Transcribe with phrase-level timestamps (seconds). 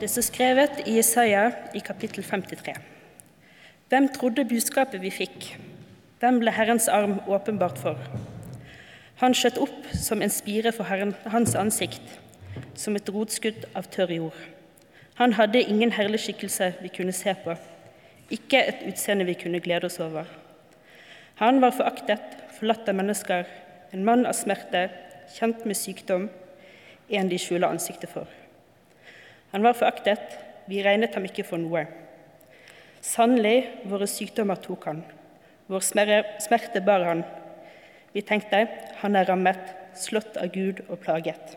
[0.00, 2.72] Det står skrevet i Jesaja i kapittel 53.
[3.88, 5.50] Hvem trodde budskapet vi fikk?
[6.22, 8.00] Hvem ble Herrens arm åpenbart for?
[9.20, 12.16] Han skjøt opp som en spire for herren, hans ansikt,
[12.72, 14.40] som et rotskudd av tørr jord.
[15.20, 17.58] Han hadde ingen herlig skikkelse vi kunne se på,
[18.32, 20.24] ikke et utseende vi kunne glede oss over.
[21.44, 22.24] Han var foraktet,
[22.56, 23.44] forlatt av mennesker,
[23.92, 24.88] en mann av smerte,
[25.36, 26.30] kjent med sykdom,
[27.10, 28.39] en de skjuler ansiktet for.
[29.52, 30.36] Han var foraktet,
[30.70, 31.86] vi regnet ham ikke for noe.
[33.02, 35.02] Sannelig, våre sykdommer tok han,
[35.70, 37.24] vår smerte bar han.
[38.14, 38.66] Vi tenkte,
[39.00, 39.62] han er rammet,
[39.98, 41.56] slått av Gud og plaget.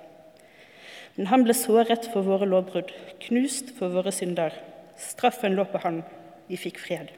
[1.15, 2.89] Men han ble såret for våre lovbrudd,
[3.27, 4.55] knust for våre synder.
[4.97, 6.01] Straffen lå på han,
[6.49, 7.11] vi fikk fred.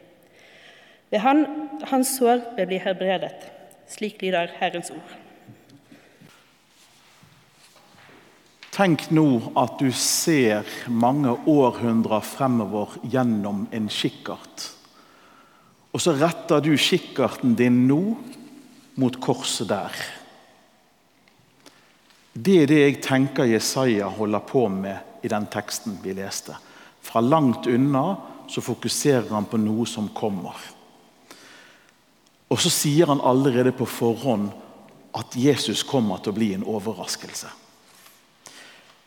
[1.11, 1.45] Ved han,
[1.91, 3.51] hans sår ble vi helbredet.
[3.87, 5.24] Slik lyder Herrens ord.
[8.75, 14.65] Tenk nå at du ser mange århundrer fremover gjennom en kikkert.
[15.95, 18.01] Og så retter du kikkerten din nå
[18.99, 19.95] mot korset der.
[22.35, 26.59] Det er det jeg tenker Jesaja holder på med i den teksten vi leste.
[26.99, 28.09] Fra langt unna
[28.51, 30.59] så fokuserer han på noe som kommer.
[32.51, 34.51] Og så sier han allerede på forhånd
[35.15, 37.61] at Jesus kommer til å bli en overraskelse.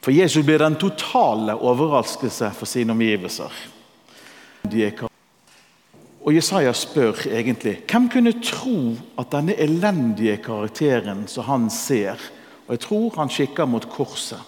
[0.00, 3.52] For Jesus blir den totale overraskelse for sine omgivelser.
[6.28, 12.20] Og Jesaja spør egentlig hvem kunne tro at denne elendige karakteren som han ser,
[12.66, 14.40] og jeg tror han kikker mot korset,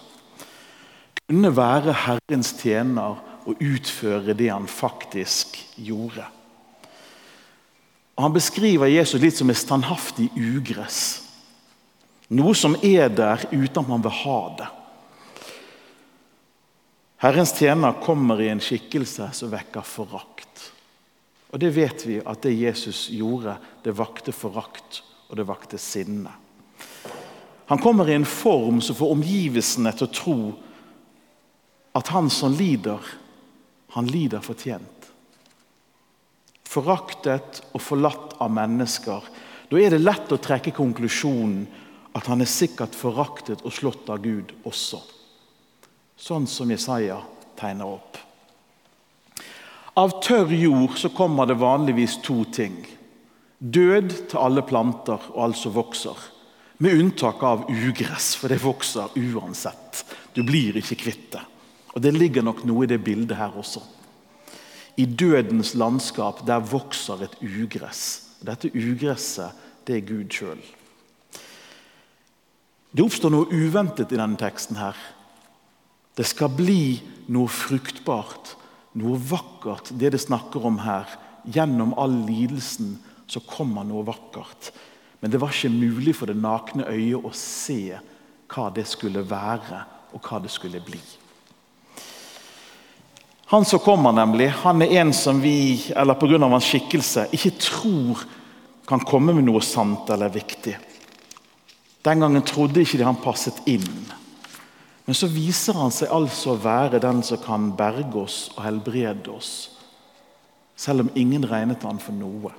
[1.31, 6.27] kunne være Herrens tjener og utføre det han faktisk gjorde.
[8.17, 11.23] Og Han beskriver Jesus litt som et standhaftig ugress.
[12.29, 14.67] Noe som er der uten at man vil ha det.
[17.21, 20.63] Herrens tjener kommer i en skikkelse som vekker forakt.
[21.53, 26.33] Og det vet vi at det Jesus gjorde, det vakte forakt, og det vakte sinne.
[27.69, 30.39] Han kommer i en form som får omgivelsene til å tro
[32.01, 33.05] at han som lider,
[33.93, 35.13] han lider fortjent.
[36.73, 39.29] Foraktet og forlatt av mennesker.
[39.69, 41.67] Da er det lett å trekke konklusjonen
[42.17, 45.20] at han er sikkert foraktet og slått av Gud også
[46.21, 47.21] sånn som Jesaja
[47.59, 48.19] tegner opp.
[49.99, 52.79] Av tørr jord så kommer det vanligvis to ting.
[53.59, 56.17] Død til alle planter og alt som vokser.
[56.81, 60.05] Med unntak av ugress, for det vokser uansett.
[60.33, 61.43] Du blir ikke kvitt det.
[61.93, 63.83] Og Det ligger nok noe i det bildet her også.
[64.97, 68.37] I dødens landskap der vokser et ugress.
[68.41, 69.53] Dette ugresset,
[69.85, 70.61] det er Gud sjøl.
[72.91, 74.77] Det oppstår noe uventet i denne teksten.
[74.77, 74.97] her.
[76.21, 77.01] Det skal bli
[77.33, 78.51] noe fruktbart,
[79.01, 81.09] noe vakkert, det det snakker om her.
[81.49, 84.69] Gjennom all lidelsen så kommer noe vakkert.
[85.25, 87.97] Men det var ikke mulig for det nakne øyet å se
[88.53, 89.81] hva det skulle være,
[90.13, 91.01] og hva det skulle bli.
[93.55, 96.37] Han som kommer, nemlig, han er en som vi, eller pga.
[96.37, 98.27] hans skikkelse, ikke tror
[98.87, 100.77] kan komme med noe sant eller viktig.
[102.05, 103.89] Den gangen trodde ikke de han passet inn.
[105.11, 109.33] Men så viser han seg altså å være den som kan berge oss og helbrede
[109.35, 109.49] oss.
[110.79, 112.53] Selv om ingen regnet han for noe.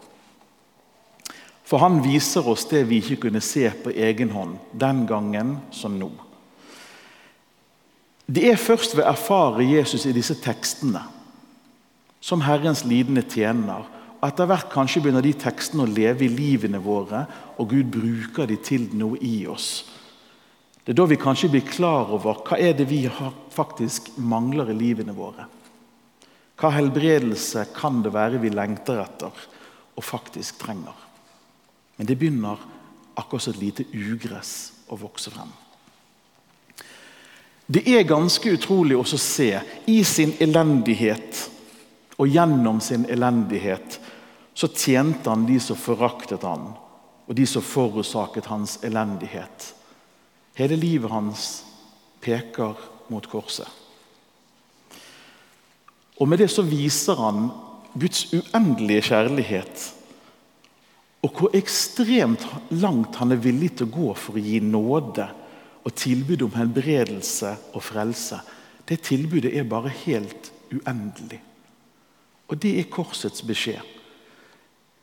[1.64, 5.96] For han viser oss det vi ikke kunne se på egen hånd den gangen som
[5.96, 6.10] nå.
[8.28, 11.06] Det er først ved å erfare Jesus i disse tekstene,
[12.20, 13.88] som Herrens lidende tjener,
[14.20, 17.24] og etter hvert kanskje begynner de tekstene å leve i livene våre,
[17.56, 19.86] og Gud bruker de til noe i oss
[20.84, 23.04] det er da vi kanskje blir klar over hva er det vi
[23.54, 25.46] faktisk mangler i livene våre.
[26.58, 29.46] Hva helbredelse kan det være vi lengter etter
[29.96, 30.96] og faktisk trenger?
[31.98, 32.62] Men det begynner
[33.14, 35.50] akkurat som et lite ugress å vokse frem.
[37.72, 39.54] Det er ganske utrolig å se
[39.88, 41.46] i sin elendighet
[42.18, 44.00] og gjennom sin elendighet
[44.54, 46.74] så tjente han de som foraktet han,
[47.26, 49.72] og de som forårsaket hans elendighet.
[50.60, 51.64] Hele livet hans
[52.22, 52.76] peker
[53.12, 53.68] mot korset.
[56.22, 57.50] Og Med det så viser han
[57.98, 59.88] Guds uendelige kjærlighet.
[61.22, 65.28] Og hvor ekstremt langt han er villig til å gå for å gi nåde
[65.82, 68.38] og tilbud om helbredelse og frelse.
[68.86, 71.42] Det tilbudet er bare helt uendelig.
[72.50, 73.82] Og det er korsets beskjed.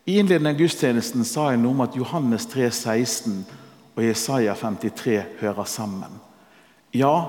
[0.08, 3.42] I innledningen av gudstjenesten sa jeg noe om at Johannes 3, 16
[3.98, 6.20] og Jesaja 53 hører sammen.
[6.94, 7.28] Ja,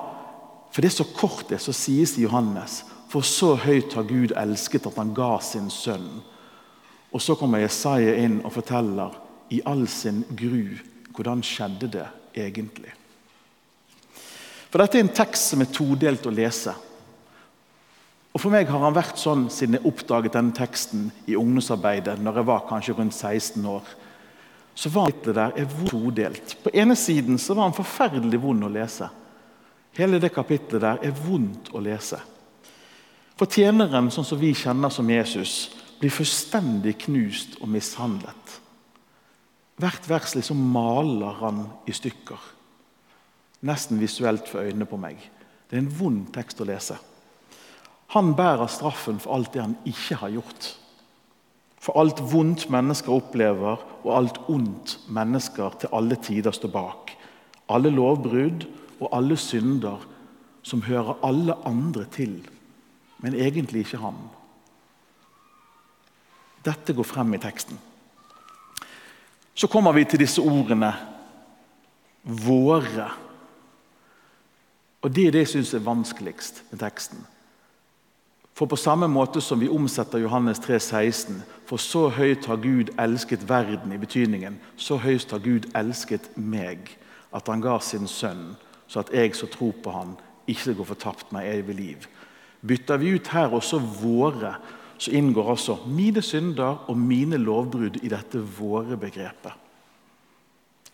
[0.70, 2.84] For det er så kort, det som sies i Johannes.
[3.10, 6.20] For så høyt har Gud elsket at han ga sin sønn.
[7.10, 9.16] Og så kommer Jesaja inn og forteller
[9.50, 10.78] i all sin gru
[11.18, 12.06] hvordan skjedde det
[12.38, 12.94] egentlig.
[14.70, 16.76] For Dette er en tekst som er todelt å lese.
[18.30, 22.44] Og For meg har han vært sånn siden jeg oppdaget denne teksten i ungdomsarbeidet når
[22.44, 23.90] jeg var kanskje rundt 16 år.
[24.80, 26.56] Så var det der er todelt.
[26.64, 29.10] På ene siden så var han forferdelig vond å lese.
[29.98, 32.22] Hele det kapitlet der er vondt å lese.
[33.36, 35.58] For tjeneren, sånn som vi kjenner som Jesus,
[36.00, 38.56] blir fullstendig knust og mishandlet.
[39.80, 42.40] Hvert vers liksom maler han i stykker.
[43.68, 45.20] Nesten visuelt for øynene på meg.
[45.68, 46.96] Det er en vond tekst å lese.
[48.16, 50.72] Han bærer straffen for alt det han ikke har gjort.
[51.80, 57.14] For alt vondt mennesker opplever, og alt ondt mennesker til alle tider står bak.
[57.70, 58.66] Alle lovbrudd
[59.00, 60.04] og alle synder
[60.64, 62.42] som hører alle andre til,
[63.24, 64.18] men egentlig ikke han.
[66.66, 67.80] Dette går frem i teksten.
[69.56, 70.94] Så kommer vi til disse ordene
[72.24, 73.12] 'våre'.
[75.02, 77.28] Og Det er det jeg syns er vanskeligst med teksten.
[78.60, 82.90] For på samme måte som vi omsetter Johannes 3, 16, For så høyt har Gud
[83.00, 86.90] elsket verden, i betydningen så høyt har Gud elsket meg,
[87.32, 88.58] at han ga sin sønn,
[88.90, 90.18] så at jeg som tror på han,
[90.50, 92.10] ikke går gå fortapt med evig liv.
[92.60, 94.58] Bytter vi ut her også våre,
[94.98, 99.54] så inngår altså mine synder og mine lovbrudd i dette våre-begrepet.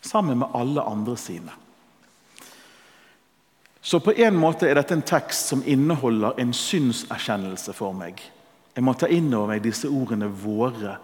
[0.05, 1.64] Sammen med alle andre sine.
[3.85, 8.17] Så på en måte er dette en tekst som inneholder en synserkjennelse for meg.
[8.73, 10.97] Jeg må ta inn over meg disse ordene 'våre'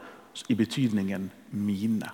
[0.49, 2.09] i betydningen 'mine'.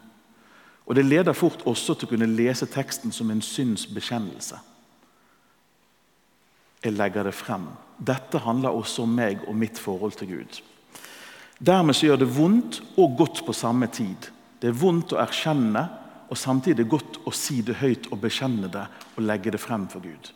[0.85, 4.59] Og Det leder fort også til å kunne lese teksten som en synsbekjennelse.
[6.83, 7.67] Jeg legger det frem.
[8.07, 10.61] Dette handler også om meg og mitt forhold til Gud.
[11.65, 14.31] Dermed så gjør det vondt og godt på samme tid.
[14.61, 15.89] Det er vondt å erkjenne,
[16.29, 19.99] og samtidig godt å si det høyt og bekjenne det og legge det frem for
[19.99, 20.33] Gud.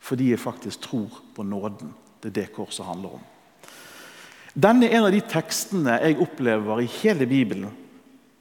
[0.00, 1.92] Fordi jeg faktisk tror på nåden.
[2.22, 3.28] Det er det korset handler om.
[4.54, 7.70] Denne er en av de tekstene jeg opplever i hele Bibelen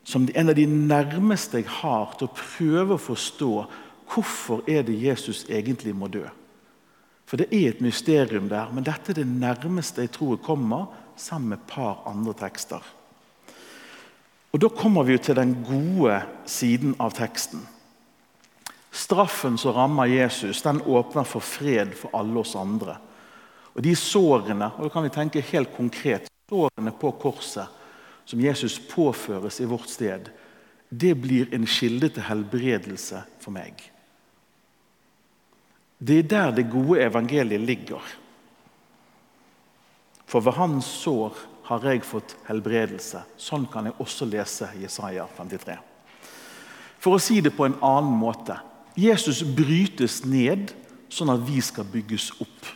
[0.10, 3.54] som en av de nærmeste jeg har til å prøve å forstå
[4.10, 6.24] hvorfor er det Jesus egentlig må dø.
[7.30, 10.88] For det er et mysterium der, men dette er det nærmeste jeg tror jeg kommer
[11.20, 12.82] sammen med et par andre tekster.
[14.50, 17.62] Og Da kommer vi til den gode siden av teksten.
[18.92, 22.98] Straffen som rammer Jesus, den åpner for fred for alle oss andre.
[23.74, 27.78] Og De sårene og da kan vi tenke helt konkret, sårene på korset
[28.26, 30.30] som Jesus påføres i vårt sted,
[30.90, 33.78] det blir en kilde til helbredelse for meg.
[35.98, 38.02] Det er der det gode evangeliet ligger.
[40.30, 41.38] For ved hans sår
[41.70, 43.24] har jeg fått helbredelse.
[43.38, 45.76] Sånn kan jeg også lese Jesaja 53.
[47.02, 48.58] For å si det på en annen måte
[49.00, 50.74] Jesus brytes ned
[51.10, 52.70] sånn at vi skal bygges opp.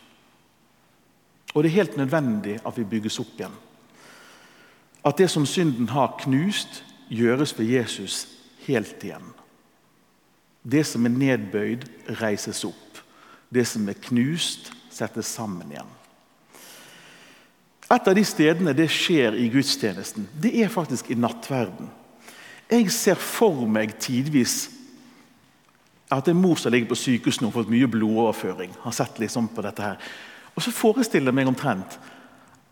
[1.54, 3.56] Og det er helt nødvendig at vi bygges opp igjen.
[5.04, 6.82] At det som synden har knust,
[7.12, 8.24] gjøres ved Jesus
[8.66, 9.26] helt igjen.
[10.64, 11.84] Det som er nedbøyd,
[12.22, 13.02] reises opp.
[13.54, 15.92] Det som er knust, settes sammen igjen.
[17.94, 21.92] Et av de stedene det skjer i gudstjenesten, det er faktisk i nattverden.
[22.72, 24.72] Jeg ser for meg tidvis
[26.18, 28.74] at en mor som ligger på sykehus nå, har fått mye blodoverføring.
[28.80, 29.98] har sett liksom på dette her.
[30.56, 31.98] Og så forestiller jeg meg omtrent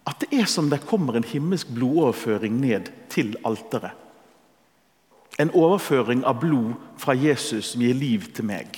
[0.08, 3.92] at det er som det kommer en himmelsk blodoverføring ned til alteret.
[5.40, 8.78] En overføring av blod fra Jesus som gir liv til meg.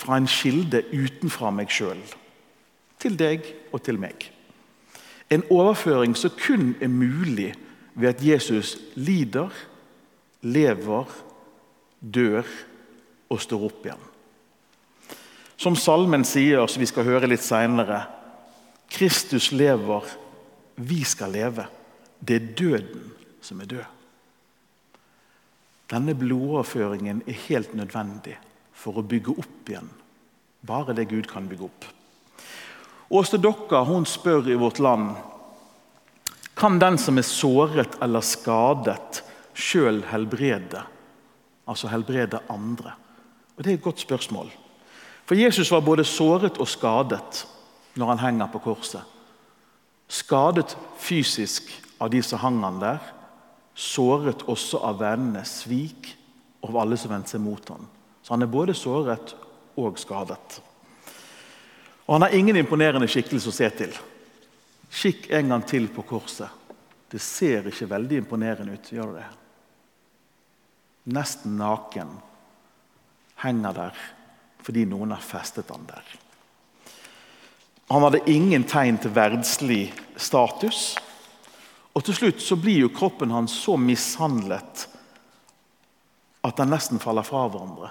[0.00, 2.00] Fra en kilde utenfra meg sjøl.
[2.98, 4.30] Til deg og til meg.
[5.30, 7.52] En overføring som kun er mulig
[7.94, 9.50] ved at Jesus lider,
[10.42, 11.06] lever,
[12.00, 12.46] dør
[13.32, 14.08] og står opp igjen.
[15.56, 18.02] Som salmen sier, som vi skal høre litt seinere
[18.92, 20.04] Kristus lever,
[20.76, 21.64] vi skal leve.
[22.20, 23.08] Det er døden
[23.40, 23.98] som er død.
[25.92, 28.36] Denne blodoverføringen er helt nødvendig
[28.76, 29.90] for å bygge opp igjen
[30.62, 31.86] bare det Gud kan bygge opp.
[33.12, 35.16] Åste Dokka hun spør i Vårt Land
[36.54, 39.22] kan den som er såret eller skadet,
[39.56, 40.84] sjøl helbrede?
[41.66, 42.92] Altså helbrede andre?
[43.62, 44.48] Og Det er et godt spørsmål.
[45.24, 47.46] For Jesus var både såret og skadet
[47.94, 49.02] når han henger på korset.
[50.08, 52.98] Skadet fysisk av de som hang han der.
[53.74, 56.10] Såret også av vennene, svik
[56.62, 57.86] og av alle som vendte seg mot ham.
[58.22, 59.36] Så han er både såret
[59.78, 60.58] og skadet.
[62.08, 63.94] Og han har ingen imponerende skikkelse å se til.
[64.90, 66.50] Kikk en gang til på korset.
[67.06, 69.30] Det ser ikke veldig imponerende ut, gjør det?
[71.14, 72.10] Nesten naken
[73.42, 74.02] henger der
[74.62, 76.04] fordi noen har festet han der.
[77.90, 79.82] Han hadde ingen tegn til verdslig
[80.16, 80.94] status.
[81.92, 84.86] Og til slutt så blir jo kroppen hans så mishandlet
[86.42, 87.90] at den nesten faller fra hverandre.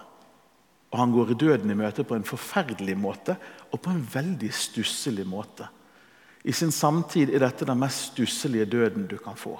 [0.91, 3.37] Og Han går i døden i møte på en forferdelig måte
[3.71, 5.67] og på en veldig stusselig måte.
[6.43, 9.59] I sin samtid er dette den mest stusselige døden du kan få.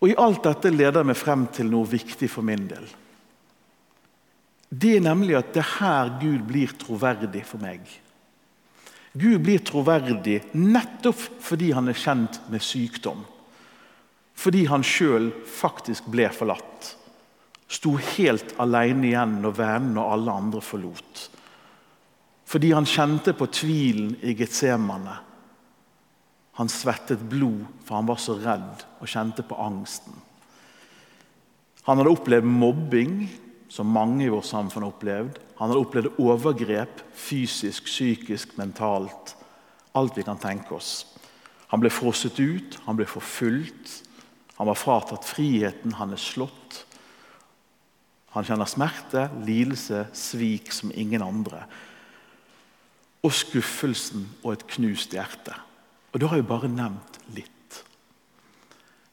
[0.00, 2.86] Og I alt dette leder meg frem til noe viktig for min del.
[4.70, 7.82] Det er nemlig at det er her Gud blir troverdig for meg.
[9.12, 13.24] Gud blir troverdig nettopp fordi han er kjent med sykdom.
[14.40, 16.94] Fordi han sjøl faktisk ble forlatt.
[17.70, 21.26] Sto helt alene igjen når vennene og alle andre forlot.
[22.50, 25.18] Fordi han kjente på tvilen i Getsemane.
[26.60, 30.12] Han svettet blod, for han var så redd og kjente på angsten.
[31.86, 33.14] Han hadde opplevd mobbing,
[33.72, 35.38] som mange i vårt samfunn har opplevd.
[35.56, 39.32] Han hadde opplevd overgrep, fysisk, psykisk, mentalt.
[39.96, 41.06] Alt vi kan tenke oss.
[41.70, 44.00] Han ble frosset ut, han ble forfulgt.
[44.58, 46.82] Han var fratatt friheten, han er slått.
[48.34, 51.64] Han kjenner smerte, lidelse, svik som ingen andre.
[53.24, 55.56] Og skuffelsen og et knust hjerte.
[56.10, 57.78] Og da har jeg bare nevnt litt.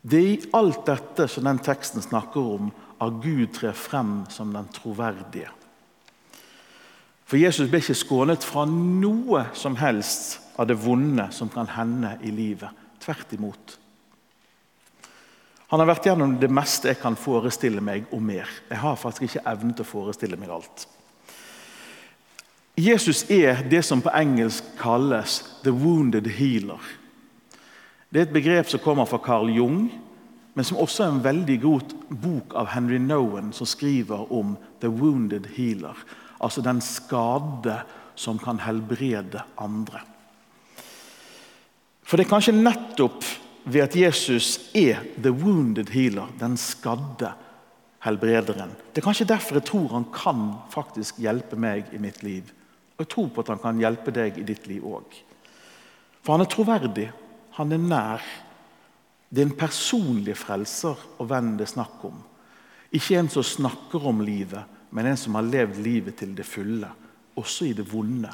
[0.01, 4.53] Det er i alt dette som den teksten snakker om, at Gud trer frem som
[4.55, 5.51] den troverdige.
[7.27, 12.15] For Jesus ble ikke skånet fra noe som helst av det vonde som kan hende
[12.23, 12.71] i livet.
[13.03, 13.75] Tvert imot.
[15.67, 18.47] Han har vært gjennom det meste jeg kan forestille meg, og mer.
[18.69, 20.87] Jeg har faktisk ikke evnet å forestille meg alt.
[22.77, 26.83] Jesus er det som på engelsk kalles 'the wounded healer'.
[28.13, 29.91] Det er et begrep som kommer fra Carl Jung,
[30.53, 34.89] men som også er en veldig god bok av Henry Nowen, som skriver om 'The
[34.89, 36.05] Wounded Healer'.
[36.39, 37.81] Altså den skade
[38.15, 39.99] som kan helbrede andre.
[42.03, 43.23] For det er kanskje nettopp
[43.65, 47.31] ved at Jesus er 'the wounded healer', den skadde
[47.99, 48.69] helbrederen.
[48.93, 52.43] Det er kanskje derfor jeg tror han kan faktisk hjelpe meg i mitt liv.
[52.97, 55.19] Og jeg tror på at han kan hjelpe deg i ditt liv òg.
[56.25, 57.07] For han er troverdig,
[57.59, 58.23] han er nær,
[59.29, 62.17] det er en personlig frelser og venn det er snakk om.
[62.95, 66.89] Ikke en som snakker om livet, men en som har levd livet til det fulle,
[67.37, 68.31] også i det vonde.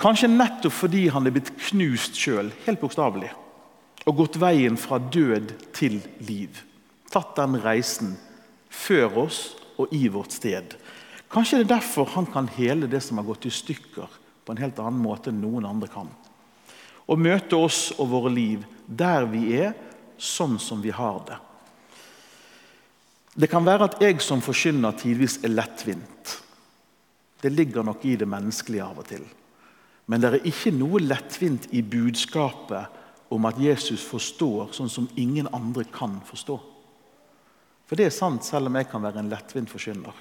[0.00, 3.32] Kanskje nettopp fordi han er blitt knust sjøl, helt bokstavelig,
[4.08, 6.62] og gått veien fra død til liv.
[7.12, 8.14] Tatt den reisen
[8.70, 9.42] før oss
[9.76, 10.76] og i vårt sted.
[11.30, 14.08] Kanskje det er derfor han kan hele det som har gått i stykker,
[14.44, 16.10] på en helt annen måte enn noen andre kan
[17.10, 19.74] og møte oss og våre liv der vi er,
[20.20, 21.38] sånn som vi har det.
[23.34, 26.34] Det kan være at jeg som forkynner tidvis er lettvint.
[27.40, 29.24] Det ligger nok i det menneskelige av og til.
[30.10, 35.48] Men det er ikke noe lettvint i budskapet om at Jesus forstår sånn som ingen
[35.54, 36.58] andre kan forstå.
[37.86, 40.14] For det er sant, selv om jeg kan være en lettvint forkynner.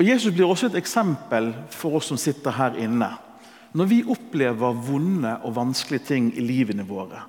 [0.00, 3.10] Og Jesus blir også et eksempel for oss som sitter her inne.
[3.76, 7.20] Når vi opplever vonde og vanskelige ting i livene våre,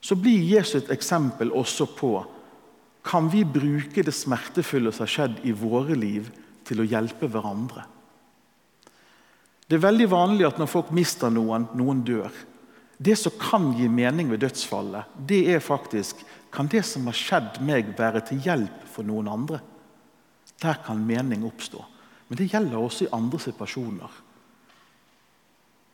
[0.00, 2.12] så blir Jesus et eksempel også på
[3.08, 6.28] kan vi bruke det smertefulle som har skjedd i våre liv,
[6.68, 7.86] til å hjelpe hverandre.
[9.64, 12.32] Det er veldig vanlig at når folk mister noen, noen dør.
[13.00, 17.58] Det som kan gi mening ved dødsfallet, det er faktisk Kan det som har skjedd
[17.60, 19.58] meg, være til hjelp for noen andre?
[20.62, 21.84] Der kan mening oppstå.
[22.28, 24.16] Men det gjelder også i andre situasjoner.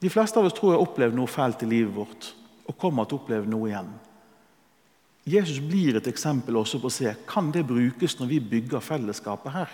[0.03, 2.33] De fleste av oss tror jeg har opplevd noe fælt i livet vårt
[2.65, 3.91] og kommer til å oppleve noe igjen.
[5.25, 9.55] Jesus blir et eksempel også på å se kan det brukes når vi bygger fellesskapet
[9.55, 9.71] her.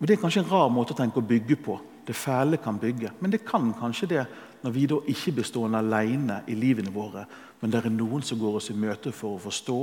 [0.00, 1.76] Og Det er kanskje en rar måte å tenke å bygge på.
[2.06, 3.12] Det fæle kan bygge.
[3.20, 4.22] Men det kan kanskje det
[4.62, 7.26] når vi da ikke blir stående alene i livene våre,
[7.60, 9.78] men det er noen som går oss i møte for å forstå,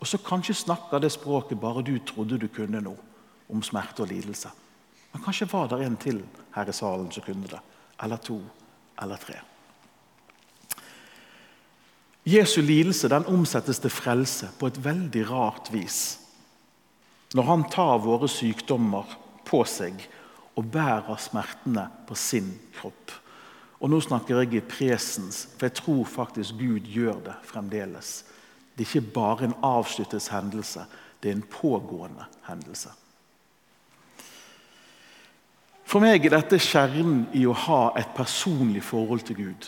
[0.00, 2.94] og så kanskje snakker det språket bare du trodde du kunne nå,
[3.52, 4.48] om smerte og lidelse.
[5.12, 6.22] Men kanskje var det en til
[6.54, 7.60] her i salen som kunne det.
[8.02, 8.38] Eller to
[9.02, 9.36] eller tre.
[12.24, 16.18] Jesu lidelse den omsettes til frelse på et veldig rart vis.
[17.34, 19.08] Når han tar våre sykdommer
[19.46, 20.00] på seg
[20.58, 23.12] og bærer smertene på sin kropp.
[23.80, 28.24] Og Nå snakker jeg i presens, for jeg tror faktisk Gud gjør det fremdeles.
[28.80, 30.86] Det er ikke bare en avsluttet hendelse,
[31.20, 32.88] det er en pågående hendelse.
[35.84, 39.66] For meg er dette kjernen i å ha et personlig forhold til Gud.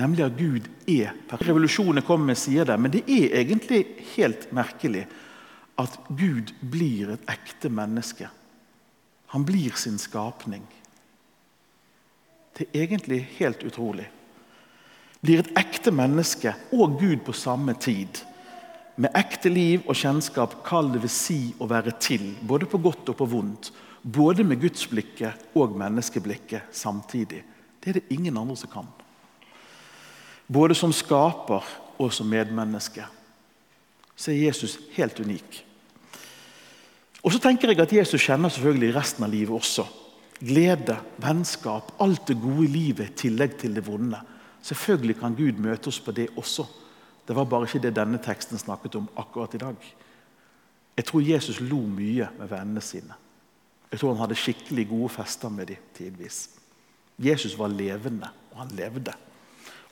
[0.00, 3.82] Nemlig at Gud er Revolusjonen kommer med sier det, men det er egentlig
[4.14, 5.02] helt merkelig
[5.76, 8.30] at Gud blir et ekte menneske.
[9.34, 10.64] Han blir sin skapning.
[12.56, 14.08] Det er egentlig helt utrolig.
[15.20, 18.22] Blir et ekte menneske og Gud på samme tid.
[18.96, 23.12] Med ekte liv og kjennskap, hva det vil si å være til, både på godt
[23.12, 23.68] og på vondt.
[24.02, 27.42] Både med gudsblikket og menneskeblikket samtidig.
[27.82, 28.88] Det er det ingen andre som kan.
[30.46, 31.66] Både som skaper
[31.98, 33.04] og som medmenneske.
[34.16, 35.60] Så er Jesus helt unik.
[37.26, 39.84] Og så tenker jeg at Jesus kjenner selvfølgelig resten av livet også.
[40.38, 44.20] Glede, vennskap, alt det gode i livet i tillegg til det vonde.
[44.62, 46.64] Selvfølgelig kan Gud møte oss på det også.
[47.26, 49.86] Det var bare ikke det denne teksten snakket om akkurat i dag.
[50.96, 53.16] Jeg tror Jesus lo mye med vennene sine.
[53.90, 56.46] Jeg tror han hadde skikkelig gode fester med dem tidvis.
[57.18, 59.14] Jesus var levende, og han levde.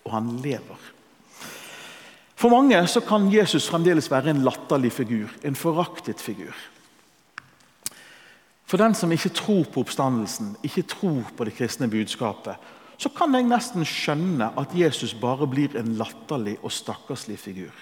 [0.05, 0.93] Og han lever.
[2.35, 6.55] For mange så kan Jesus fremdeles være en latterlig figur, en foraktet figur.
[8.67, 12.57] For den som ikke tror på oppstandelsen, ikke tror på det kristne budskapet,
[12.99, 17.75] så kan jeg nesten skjønne at Jesus bare blir en latterlig og stakkarslig figur.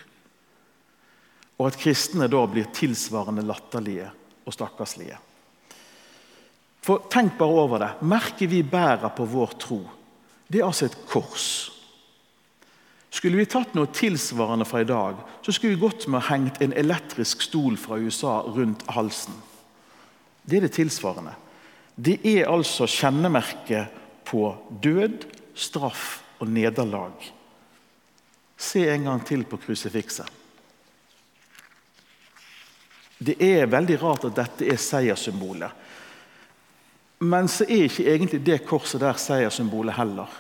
[1.61, 4.09] Og at kristne da blir tilsvarende latterlige
[4.47, 5.19] og stakkarslige.
[6.83, 7.91] For Tenk bare over det.
[8.09, 9.83] Merket vi bærer på vår tro,
[10.49, 11.47] det er altså et kors.
[13.13, 16.61] Skulle vi tatt noe tilsvarende fra i dag, så skulle vi gått med å hengt
[16.65, 19.37] en elektrisk stol fra USA rundt halsen.
[20.43, 21.35] Det er det tilsvarende.
[21.95, 27.33] Det er altså kjennemerket på død, straff og nederlag.
[28.57, 30.29] Se en gang til på krusifikset.
[33.23, 35.71] Det er veldig rart at dette er seierssymbolet.
[37.23, 40.31] Men så er ikke egentlig det korset der seierssymbolet heller.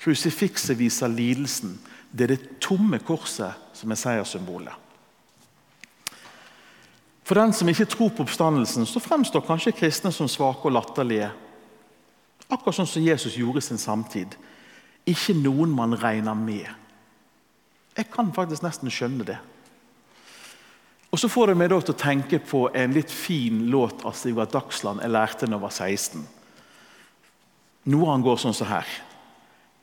[0.00, 1.78] Krusifikset viser lidelsen.
[2.12, 4.76] Det er det tomme korset som er seierssymbolet.
[7.24, 11.30] For den som ikke tror på oppstandelsen, så fremstår kanskje kristne som svake og latterlige.
[12.50, 14.34] Akkurat sånn som Jesus gjorde sin samtid.
[15.08, 16.66] Ikke noen man regner med.
[17.96, 19.38] Jeg kan faktisk nesten skjønne det.
[21.10, 24.52] Og Så får det meg til å tenke på en litt fin låt av Sigvart
[24.54, 26.26] Dagsland jeg lærte da jeg var 16.
[27.90, 28.86] Noe han går sånn som her.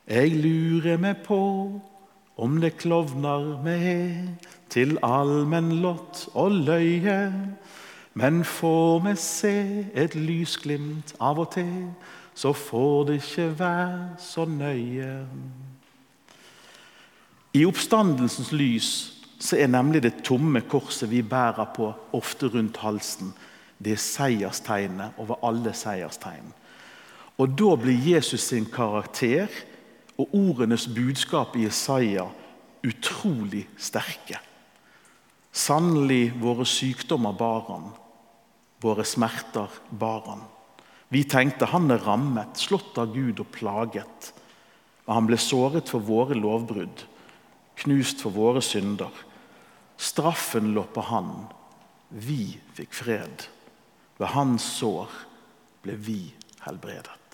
[0.08, 1.40] Jeg lurer meg på
[2.38, 7.18] om det klovner med til allmennlott og løye.
[8.18, 9.56] Men får vi se
[9.92, 11.90] et lysglimt av og til,
[12.38, 15.26] så får det ikke være så nøye.
[17.58, 18.90] I oppstandelsens lys
[19.42, 23.32] så er nemlig det tomme korset vi bærer på, ofte rundt halsen,
[23.78, 26.52] det er seierstegnet over alle seierstegn.
[27.38, 29.46] Og Da blir Jesus sin karakter
[30.18, 32.26] og ordenes budskap i Jesaja
[32.86, 34.38] utrolig sterke.
[35.52, 37.90] Sannelig, våre sykdommer bar han,
[38.82, 40.46] våre smerter bar han.
[41.08, 44.32] Vi tenkte han er rammet, slått av Gud og plaget.
[45.08, 47.04] Og han ble såret for våre lovbrudd,
[47.80, 49.12] knust for våre synder.
[49.96, 51.32] Straffen lå på han,
[52.08, 53.48] vi fikk fred.
[54.18, 55.08] Ved hans sår
[55.84, 56.20] ble vi
[56.66, 57.27] helbredet.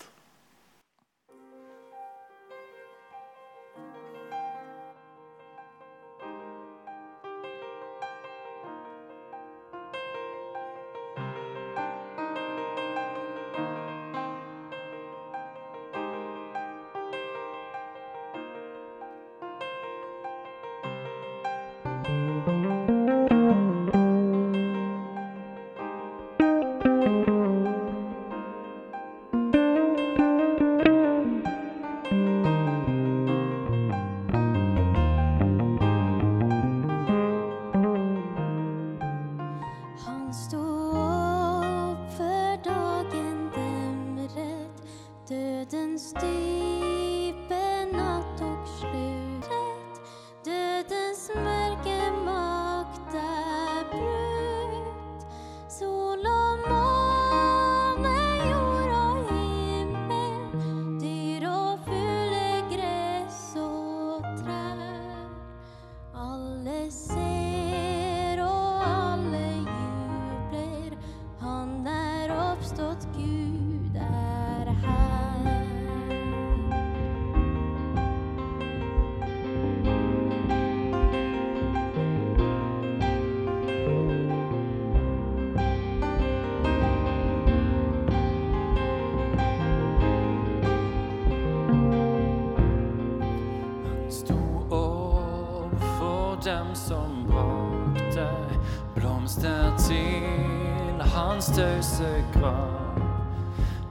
[101.45, 102.69] Hans tause grav.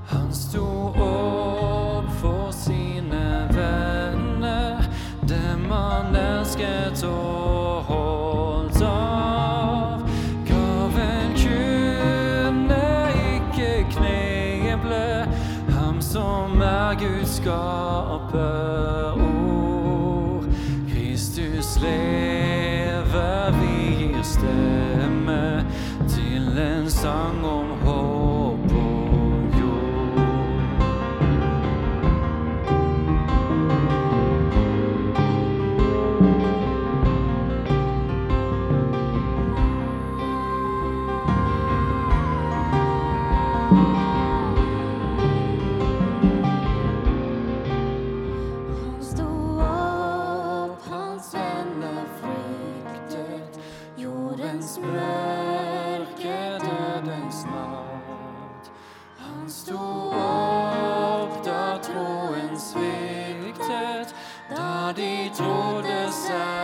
[0.07, 4.83] Han sto opp for sine venner,
[5.29, 10.01] dem han elsket og holdt av.
[10.49, 12.83] Graven kunne
[13.35, 15.27] ikke kneble
[15.79, 18.85] ham som er Guds skaperord.
[20.91, 22.64] Kristus lever,
[26.65, 27.84] en sang om håp.
[59.55, 59.77] kannst du
[61.15, 64.15] Obdach, wo uns windet,
[64.51, 66.64] da die Todesangst